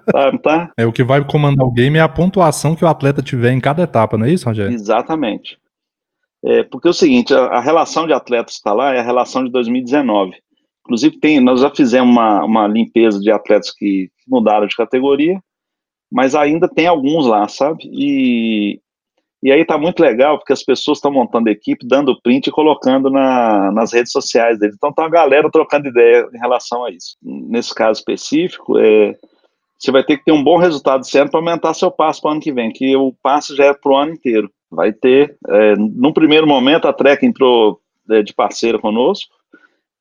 [0.05, 0.71] Tá, tá?
[0.77, 3.59] É o que vai comandar o game é a pontuação que o atleta tiver em
[3.59, 4.71] cada etapa, não é isso, Rogério?
[4.71, 5.57] Exatamente.
[6.45, 9.03] É, porque é o seguinte, a, a relação de atletas que está lá é a
[9.03, 10.35] relação de 2019.
[10.89, 15.39] Inclusive, tem, nós já fizemos uma, uma limpeza de atletas que mudaram de categoria,
[16.11, 17.83] mas ainda tem alguns lá, sabe?
[17.83, 18.81] E,
[19.43, 23.11] e aí tá muito legal, porque as pessoas estão montando equipe, dando print e colocando
[23.11, 24.73] na, nas redes sociais deles.
[24.75, 27.15] Então tá a galera trocando ideia em relação a isso.
[27.21, 29.15] Nesse caso específico, é,
[29.77, 32.31] você vai ter que ter um bom resultado ano para aumentar seu passo para o
[32.31, 34.49] ano que vem, que o passo já é para o ano inteiro.
[34.71, 35.75] Vai ter, é,
[36.11, 39.37] primeiro momento, a Trek entrou é, de parceira conosco,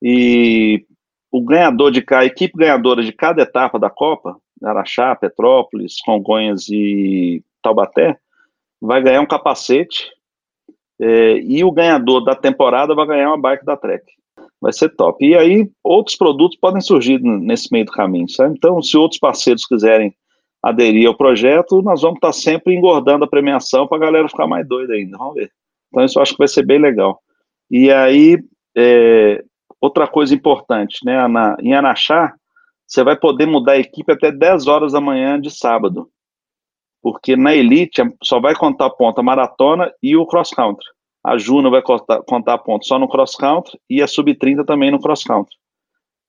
[0.03, 0.85] e
[1.31, 7.43] o ganhador de cada, equipe ganhadora de cada etapa da Copa, Araxá, Petrópolis, Congonhas e
[7.63, 8.19] Taubaté,
[8.81, 10.11] vai ganhar um capacete,
[11.01, 14.05] é, e o ganhador da temporada vai ganhar uma bike da Trek
[14.61, 15.25] vai ser top.
[15.25, 18.55] E aí outros produtos podem surgir nesse meio do caminho, sabe?
[18.57, 20.15] Então, se outros parceiros quiserem
[20.63, 24.67] aderir ao projeto, nós vamos estar sempre engordando a premiação para a galera ficar mais
[24.67, 25.51] doida ainda, vamos ver.
[25.89, 27.21] Então, isso eu acho que vai ser bem legal.
[27.71, 28.39] E aí,
[28.77, 29.45] é,
[29.81, 32.35] outra coisa importante, né, na, em Anaxá,
[32.87, 36.09] você vai poder mudar a equipe até 10 horas da manhã de sábado,
[37.03, 40.87] porque na Elite só vai contar ponta maratona e o cross country.
[41.23, 45.01] A Juno vai contar, contar pontos só no cross country e a sub-30 também no
[45.01, 45.55] cross country.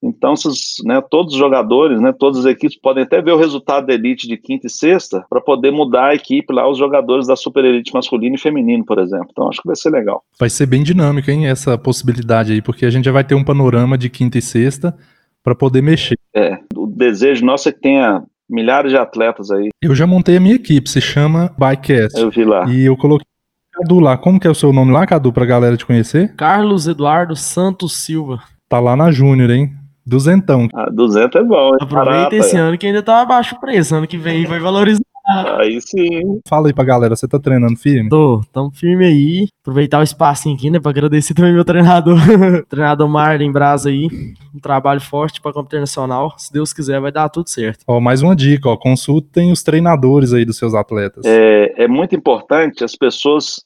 [0.01, 3.87] Então, esses, né, todos os jogadores, né, todas as equipes podem até ver o resultado
[3.87, 7.35] da elite de quinta e sexta para poder mudar a equipe lá, os jogadores da
[7.35, 9.27] super elite masculino e feminino, por exemplo.
[9.31, 10.23] Então, acho que vai ser legal.
[10.39, 13.43] Vai ser bem dinâmico, hein, essa possibilidade aí, porque a gente já vai ter um
[13.43, 14.95] panorama de quinta e sexta
[15.43, 16.17] para poder mexer.
[16.33, 19.69] É, o desejo nosso é que tenha milhares de atletas aí.
[19.81, 22.19] Eu já montei a minha equipe, se chama Bikecast.
[22.19, 22.65] Eu vi lá.
[22.69, 23.27] E eu coloquei
[23.73, 26.35] Cadu lá, como que é o seu nome lá, Cadu, pra galera te conhecer?
[26.35, 28.39] Carlos Eduardo Santos Silva.
[28.67, 29.71] Tá lá na Júnior, hein?
[30.09, 30.67] Duzentão.
[30.73, 31.71] Ah, duzento é bom.
[31.79, 32.59] É Aproveita esse é.
[32.59, 33.95] ano que ainda tá abaixo o preço.
[33.95, 36.41] Ano que vem vai valorizar Aí sim.
[36.47, 38.09] Fala aí pra galera, você tá treinando firme?
[38.09, 39.47] Tô, tamo firme aí.
[39.61, 40.79] Aproveitar o espacinho aqui, né?
[40.79, 42.17] Pra agradecer também meu treinador.
[42.67, 44.07] treinador Marlon Brasa aí.
[44.55, 46.33] Um trabalho forte pra campo internacional.
[46.35, 47.83] Se Deus quiser, vai dar tudo certo.
[47.87, 48.75] Ó, mais uma dica, ó.
[48.75, 51.23] Consultem os treinadores aí dos seus atletas.
[51.25, 53.63] É, é muito importante as pessoas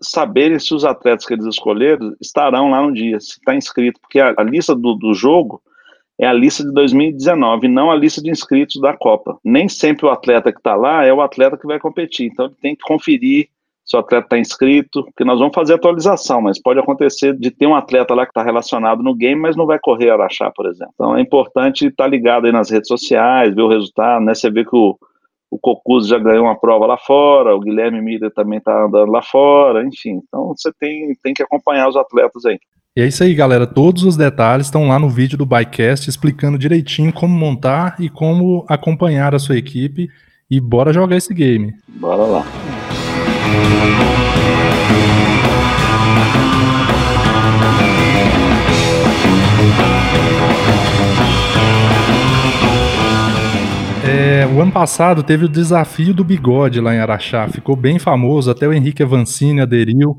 [0.00, 4.18] saberem se os atletas que eles escolheram estarão lá no dia, se está inscrito, porque
[4.18, 5.62] a, a lista do, do jogo
[6.18, 9.38] é a lista de 2019, não a lista de inscritos da Copa.
[9.44, 12.54] Nem sempre o atleta que está lá é o atleta que vai competir, então ele
[12.60, 13.48] tem que conferir
[13.84, 17.66] se o atleta está inscrito, porque nós vamos fazer atualização, mas pode acontecer de ter
[17.66, 20.92] um atleta lá que está relacionado no game, mas não vai correr Araxá, por exemplo.
[20.94, 24.34] Então é importante estar tá ligado aí nas redes sociais, ver o resultado, né?
[24.34, 24.96] Você vê que o,
[25.50, 29.20] o Cocuso já ganhou uma prova lá fora, o Guilherme Miller também está andando lá
[29.20, 30.22] fora, enfim.
[30.26, 32.58] Então você tem, tem que acompanhar os atletas aí.
[32.96, 33.66] E é isso aí, galera.
[33.66, 38.64] Todos os detalhes estão lá no vídeo do Bycast explicando direitinho como montar e como
[38.68, 40.08] acompanhar a sua equipe.
[40.48, 41.74] E bora jogar esse game.
[41.88, 42.46] Bora lá.
[54.06, 57.48] É, o ano passado teve o desafio do bigode lá em Araxá.
[57.48, 60.16] Ficou bem famoso, até o Henrique Avancini aderiu.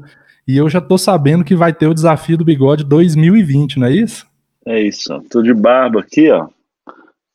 [0.48, 3.92] E eu já tô sabendo que vai ter o desafio do bigode 2020, não é
[3.92, 4.28] isso?
[4.66, 5.20] É isso.
[5.30, 6.48] Tô de barba aqui, ó.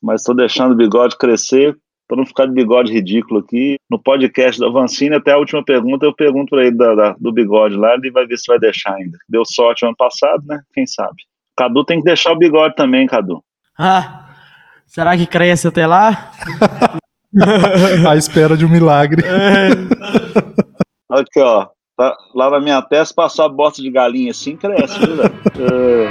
[0.00, 3.76] Mas tô deixando o bigode crescer para não ficar de bigode ridículo aqui.
[3.88, 7.32] No podcast da Vancini, até a última pergunta, eu pergunto para ele da, da, do
[7.32, 9.18] bigode lá, ele vai ver se vai deixar ainda.
[9.28, 10.60] Deu sorte ano passado, né?
[10.72, 11.22] Quem sabe.
[11.56, 13.42] Cadu tem que deixar o bigode também, Cadu.
[13.78, 14.28] Ah,
[14.86, 16.32] será que cresce até lá?
[18.08, 19.22] à espera de um milagre.
[19.24, 19.70] É.
[21.10, 21.68] Aqui, ó.
[22.00, 25.30] Tá, lá na minha testa, passar a bosta de galinha assim, cresce, viu, velho?
[25.60, 26.08] É...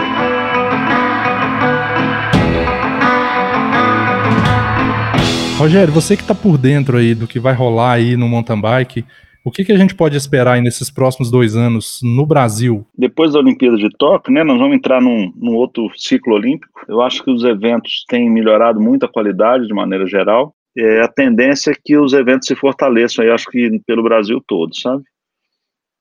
[5.58, 9.04] Rogério, você que está por dentro aí do que vai rolar aí no mountain bike,
[9.44, 12.86] o que, que a gente pode esperar aí nesses próximos dois anos no Brasil?
[12.96, 16.86] Depois da Olimpíada de Tóquio, né, nós vamos entrar num, num outro ciclo olímpico.
[16.88, 20.54] Eu acho que os eventos têm melhorado muito a qualidade de maneira geral.
[20.78, 24.76] É, a tendência é que os eventos se fortaleçam, aí, acho que pelo Brasil todo,
[24.76, 25.02] sabe?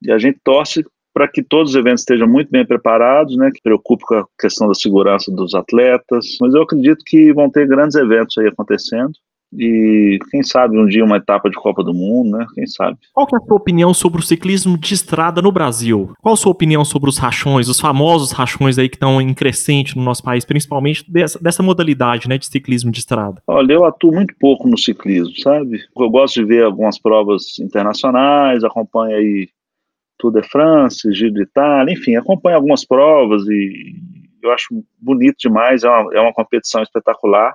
[0.03, 3.61] E a gente torce para que todos os eventos estejam muito bem preparados, né, que
[3.61, 6.37] preocupe com a questão da segurança dos atletas.
[6.41, 9.13] Mas eu acredito que vão ter grandes eventos aí acontecendo.
[9.53, 12.47] E quem sabe um dia uma etapa de Copa do Mundo, né?
[12.55, 12.99] Quem sabe.
[13.15, 16.13] Qual é a sua opinião sobre o ciclismo de estrada no Brasil?
[16.21, 19.97] Qual a sua opinião sobre os rachões, os famosos rachões aí que estão em crescente
[19.97, 23.43] no nosso país, principalmente dessa, dessa modalidade, né, de ciclismo de estrada?
[23.47, 25.81] Olha, eu atuo muito pouco no ciclismo, sabe?
[25.97, 29.49] Eu gosto de ver algumas provas internacionais, acompanho aí
[30.19, 33.95] Tour de France, Giro de Itália, enfim, acompanho algumas provas e
[34.43, 37.55] eu acho bonito demais, é uma, é uma competição espetacular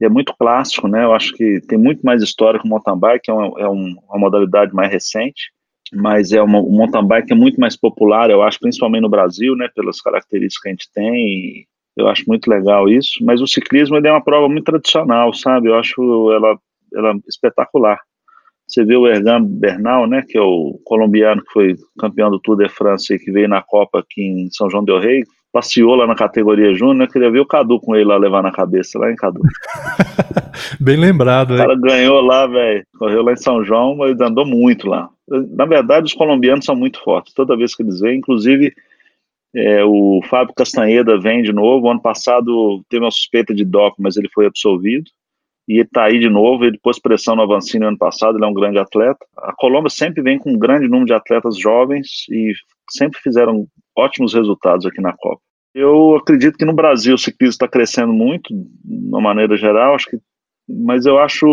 [0.00, 1.04] e é muito clássico, né?
[1.04, 4.18] Eu acho que tem muito mais história que o mountain bike, é uma, é uma
[4.18, 5.50] modalidade mais recente,
[5.92, 9.56] mas é uma, o mountain bike é muito mais popular, eu acho, principalmente no Brasil,
[9.56, 9.68] né?
[9.74, 13.24] Pelas características que a gente tem, eu acho muito legal isso.
[13.24, 15.68] Mas o ciclismo é uma prova muito tradicional, sabe?
[15.68, 16.00] Eu acho
[16.32, 16.58] ela,
[16.94, 18.00] ela espetacular.
[18.68, 22.56] Você vê o Ergan Bernal, né, que é o colombiano que foi campeão do Tour
[22.56, 26.06] de France e que veio na Copa aqui em São João del Rei, passeou lá
[26.06, 29.10] na categoria júnior, né, queria ver o Cadu com ele lá levar na cabeça, lá
[29.10, 29.40] em Cadu.
[30.78, 34.86] Bem lembrado, O cara ganhou lá, velho, correu lá em São João, mas andou muito
[34.86, 35.08] lá.
[35.26, 38.72] Na verdade, os colombianos são muito fortes, toda vez que eles vêm, inclusive
[39.56, 44.16] é, o Fábio Castanheda vem de novo, ano passado teve uma suspeita de doping, mas
[44.18, 45.10] ele foi absolvido,
[45.68, 48.54] e está aí de novo, ele pôs pressão no Avancini ano passado, ele é um
[48.54, 49.18] grande atleta.
[49.36, 52.54] A Colômbia sempre vem com um grande número de atletas jovens e
[52.90, 55.42] sempre fizeram ótimos resultados aqui na Copa.
[55.74, 60.06] Eu acredito que no Brasil o ciclismo está crescendo muito, de uma maneira geral, acho
[60.06, 60.18] que,
[60.66, 61.46] mas eu acho,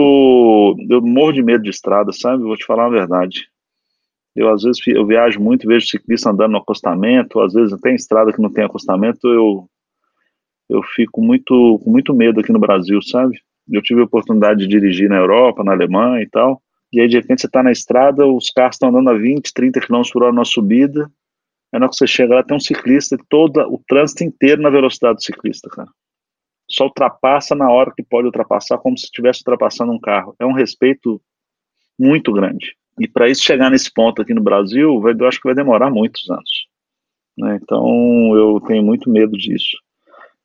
[0.89, 2.41] eu morro de medo de estrada, sabe?
[2.41, 3.49] Vou te falar a verdade.
[4.33, 8.31] Eu às vezes eu viajo muito, vejo ciclista andando no acostamento, às vezes tem estrada
[8.31, 9.67] que não tem acostamento, eu
[10.69, 13.37] eu fico muito com muito medo aqui no Brasil, sabe?
[13.71, 16.61] Eu tive a oportunidade de dirigir na Europa, na Alemanha e tal.
[16.93, 19.81] E aí, de repente, você está na estrada, os carros estão andando a 20, 30
[19.81, 21.11] km por hora na subida.
[21.73, 24.69] Aí, na hora que você chega lá, tem um ciclista, todo o trânsito inteiro na
[24.69, 25.89] velocidade do ciclista, cara.
[26.69, 30.35] Só ultrapassa na hora que pode ultrapassar, como se estivesse ultrapassando um carro.
[30.39, 31.21] É um respeito
[31.97, 32.75] muito grande.
[32.99, 35.89] E para isso chegar nesse ponto aqui no Brasil, vai, eu acho que vai demorar
[35.89, 36.67] muitos anos.
[37.37, 37.59] Né?
[37.61, 39.77] Então, eu tenho muito medo disso.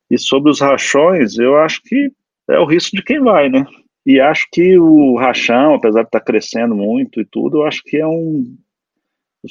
[0.09, 2.11] E sobre os rachões, eu acho que
[2.51, 3.65] é o risco de quem vai, né?
[4.05, 7.81] E acho que o Rachão, apesar de estar tá crescendo muito e tudo, eu acho
[7.83, 8.55] que é um.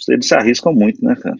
[0.08, 1.36] Eles se arriscam muito, né, cara?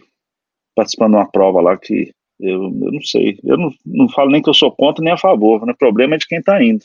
[0.75, 3.37] Participando de uma prova lá que eu, eu não sei.
[3.43, 5.73] Eu não, não falo nem que eu sou contra nem a favor, né?
[5.73, 6.83] O problema é de quem está indo.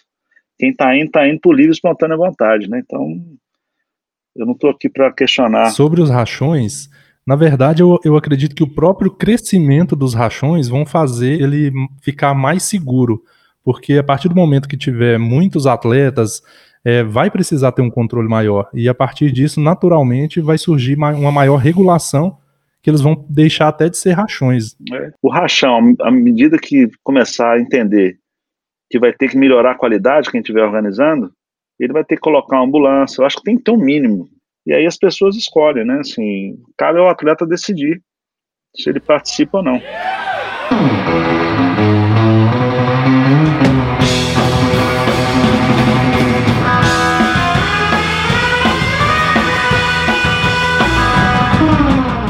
[0.59, 2.81] quem está indo, está indo por livre e espontânea vontade, né?
[2.85, 3.21] Então,
[4.35, 5.71] eu não estou aqui para questionar.
[5.71, 6.91] Sobre os rachões,
[7.27, 12.35] na verdade, eu, eu acredito que o próprio crescimento dos rachões vão fazer ele ficar
[12.35, 13.23] mais seguro,
[13.67, 16.41] porque a partir do momento que tiver muitos atletas,
[16.85, 21.33] é, vai precisar ter um controle maior, e a partir disso, naturalmente, vai surgir uma
[21.33, 22.39] maior regulação
[22.81, 24.77] que eles vão deixar até de ser rachões.
[24.95, 25.11] É.
[25.21, 28.17] O rachão, à medida que começar a entender
[28.89, 31.33] que vai ter que melhorar a qualidade quem estiver organizando,
[31.81, 33.21] ele vai ter que colocar uma ambulância.
[33.21, 34.29] Eu acho que tem que ter um mínimo.
[34.65, 35.99] E aí as pessoas escolhem, né?
[35.99, 38.01] Assim, cabe ao atleta decidir
[38.77, 39.83] se ele participa ou não.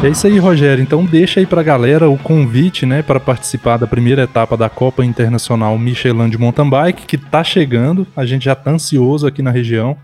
[0.07, 0.81] É isso aí, Rogério.
[0.81, 5.05] Então deixa aí pra galera o convite, né, para participar da primeira etapa da Copa
[5.05, 8.07] Internacional Michelin de Mountain Bike, que tá chegando.
[8.15, 9.97] A gente já tá ansioso aqui na região.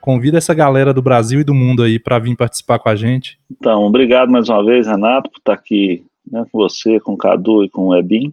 [0.00, 3.36] Convida essa galera do Brasil e do mundo aí para vir participar com a gente.
[3.50, 7.64] Então, obrigado mais uma vez, Renato, por estar aqui né, com você, com o Cadu
[7.64, 8.32] e com o Ebin.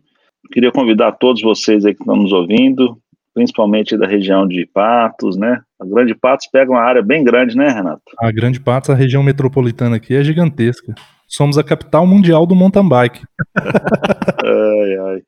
[0.52, 3.00] Queria convidar todos vocês aí que estão nos ouvindo,
[3.34, 5.60] principalmente da região de Patos, né?
[5.82, 8.04] A Grande Patos pega uma área bem grande, né, Renato?
[8.20, 10.94] A Grande Patos, a região metropolitana aqui, é gigantesca.
[11.28, 13.22] Somos a capital mundial do mountain bike.
[13.58, 15.22] ai, ai.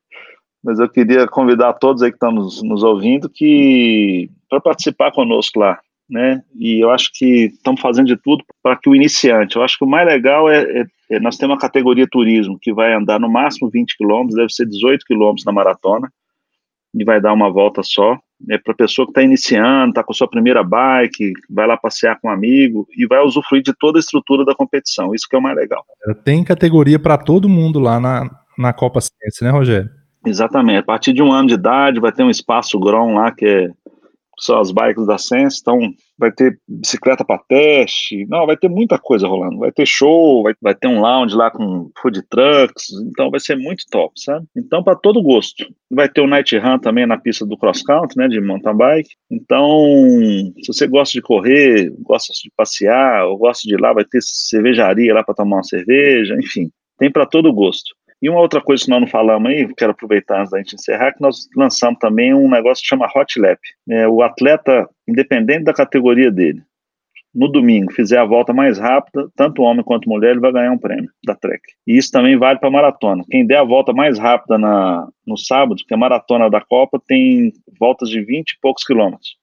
[0.64, 5.60] Mas eu queria convidar todos aí que estão nos, nos ouvindo que para participar conosco
[5.60, 5.80] lá,
[6.10, 6.42] né?
[6.56, 9.86] E eu acho que estamos fazendo de tudo para que o iniciante, eu acho que
[9.86, 13.30] o mais legal é, é, é, nós temos uma categoria turismo que vai andar no
[13.30, 16.12] máximo 20 quilômetros, deve ser 18 quilômetros na maratona
[16.94, 18.18] e vai dar uma volta só
[18.50, 22.28] é para pessoa que está iniciando, está com sua primeira bike, vai lá passear com
[22.28, 25.14] um amigo e vai usufruir de toda a estrutura da competição.
[25.14, 25.84] Isso que é o mais legal.
[26.24, 29.90] Tem categoria para todo mundo lá na, na Copa Ciência, né, Rogério?
[30.26, 30.80] Exatamente.
[30.80, 33.70] A partir de um ano de idade vai ter um espaço Grom lá que é
[34.40, 35.80] são as bikes da Sense, então
[36.18, 40.54] vai ter bicicleta para teste, não, vai ter muita coisa rolando, vai ter show, vai,
[40.62, 44.46] vai ter um lounge lá com food trucks, então vai ser muito top, sabe?
[44.56, 45.66] Então para todo gosto.
[45.90, 49.10] Vai ter o night run também na pista do cross country, né, de mountain bike.
[49.32, 49.70] Então,
[50.62, 54.20] se você gosta de correr, gosta de passear, ou gosta de ir lá, vai ter
[54.22, 57.96] cervejaria lá para tomar uma cerveja, enfim, tem para todo gosto.
[58.22, 61.14] E uma outra coisa que nós não falamos aí, quero aproveitar antes da gente encerrar,
[61.14, 63.60] que nós lançamos também um negócio que chama Hot Lap.
[63.90, 66.62] É, o atleta, independente da categoria dele,
[67.34, 70.78] no domingo fizer a volta mais rápida, tanto homem quanto mulher, ele vai ganhar um
[70.78, 71.62] prêmio da Trek.
[71.86, 73.24] E isso também vale para maratona.
[73.30, 77.54] Quem der a volta mais rápida na, no sábado, porque a maratona da Copa tem
[77.80, 79.36] voltas de 20 e poucos quilômetros.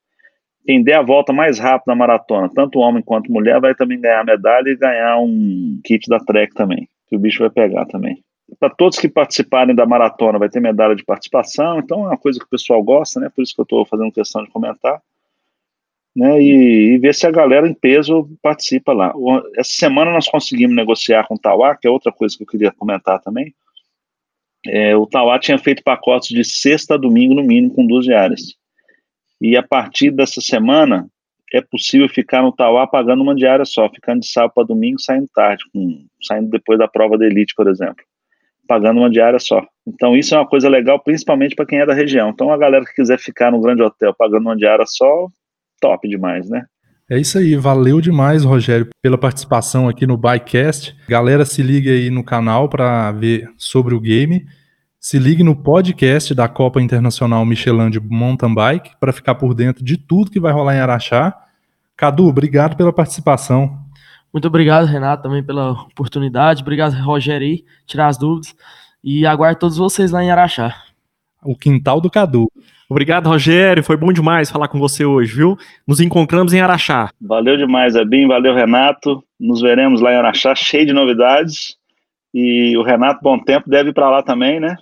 [0.66, 4.22] Quem der a volta mais rápida na maratona, tanto homem quanto mulher, vai também ganhar
[4.22, 8.23] a medalha e ganhar um kit da Trek também, que o bicho vai pegar também
[8.58, 12.38] para todos que participarem da maratona vai ter medalha de participação, então é uma coisa
[12.38, 13.30] que o pessoal gosta, né?
[13.34, 15.00] Por isso que eu estou fazendo questão de comentar.
[16.16, 19.12] Né, e, e, ver se a galera em peso participa lá.
[19.56, 22.70] Essa semana nós conseguimos negociar com o Tauá, que é outra coisa que eu queria
[22.70, 23.52] comentar também.
[24.64, 28.54] É, o Tauá tinha feito pacotes de sexta a domingo, no mínimo, com duas diárias.
[29.40, 31.08] E a partir dessa semana,
[31.52, 35.26] é possível ficar no Tauá pagando uma diária só, ficando de sábado para domingo, saindo
[35.34, 38.04] tarde, com, saindo depois da prova da elite, por exemplo
[38.66, 39.62] pagando uma diária só.
[39.86, 42.30] Então isso é uma coisa legal, principalmente para quem é da região.
[42.30, 45.28] Então a galera que quiser ficar no grande hotel pagando uma diária só,
[45.80, 46.64] top demais, né?
[47.10, 50.96] É isso aí, valeu demais, Rogério, pela participação aqui no Bikecast.
[51.06, 54.46] Galera, se liga aí no canal para ver sobre o game.
[54.98, 59.84] Se ligue no podcast da Copa Internacional Michelin de Mountain Bike para ficar por dentro
[59.84, 61.36] de tudo que vai rolar em Araxá.
[61.94, 63.83] Cadu, obrigado pela participação.
[64.34, 66.62] Muito obrigado, Renato, também pela oportunidade.
[66.62, 68.52] Obrigado, Rogério, aí, tirar as dúvidas.
[69.02, 70.74] E aguardo todos vocês lá em Araxá.
[71.40, 72.50] O quintal do Cadu.
[72.90, 73.84] Obrigado, Rogério.
[73.84, 75.56] Foi bom demais falar com você hoje, viu?
[75.86, 77.10] Nos encontramos em Araxá.
[77.20, 78.26] Valeu demais, Ebim.
[78.26, 79.22] Valeu, Renato.
[79.38, 81.76] Nos veremos lá em Araxá, cheio de novidades.
[82.32, 84.76] E o Renato, bom tempo, deve ir para lá também, né?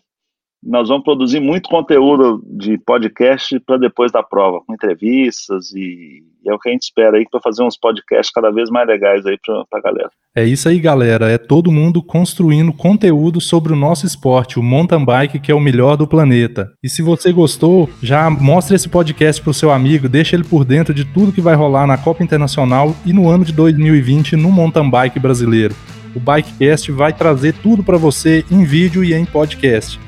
[0.63, 6.51] Nós vamos produzir muito conteúdo de podcast para depois da prova, com entrevistas e e
[6.51, 9.25] é o que a gente espera aí para fazer uns podcasts cada vez mais legais
[9.27, 10.11] aí para a galera.
[10.35, 11.31] É isso aí, galera.
[11.31, 15.61] É todo mundo construindo conteúdo sobre o nosso esporte, o mountain bike, que é o
[15.61, 16.73] melhor do planeta.
[16.83, 20.65] E se você gostou, já mostre esse podcast para o seu amigo, deixa ele por
[20.65, 24.51] dentro de tudo que vai rolar na Copa Internacional e no ano de 2020 no
[24.51, 25.75] mountain bike brasileiro.
[26.15, 29.99] O Bikecast vai trazer tudo para você em vídeo e em podcast.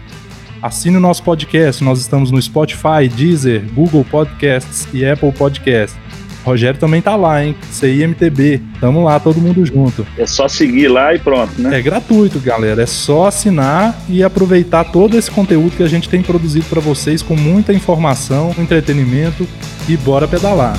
[0.60, 5.98] Assine o nosso podcast, nós estamos no Spotify, Deezer, Google Podcasts e Apple Podcasts.
[6.44, 7.56] Rogério também tá lá, hein?
[7.70, 8.60] CIMTB.
[8.80, 10.06] Tamo lá, todo mundo junto.
[10.18, 11.78] É só seguir lá e pronto, né?
[11.78, 12.82] É gratuito, galera.
[12.82, 17.22] É só assinar e aproveitar todo esse conteúdo que a gente tem produzido para vocês
[17.22, 19.48] com muita informação, entretenimento
[19.88, 20.76] e bora pedalar.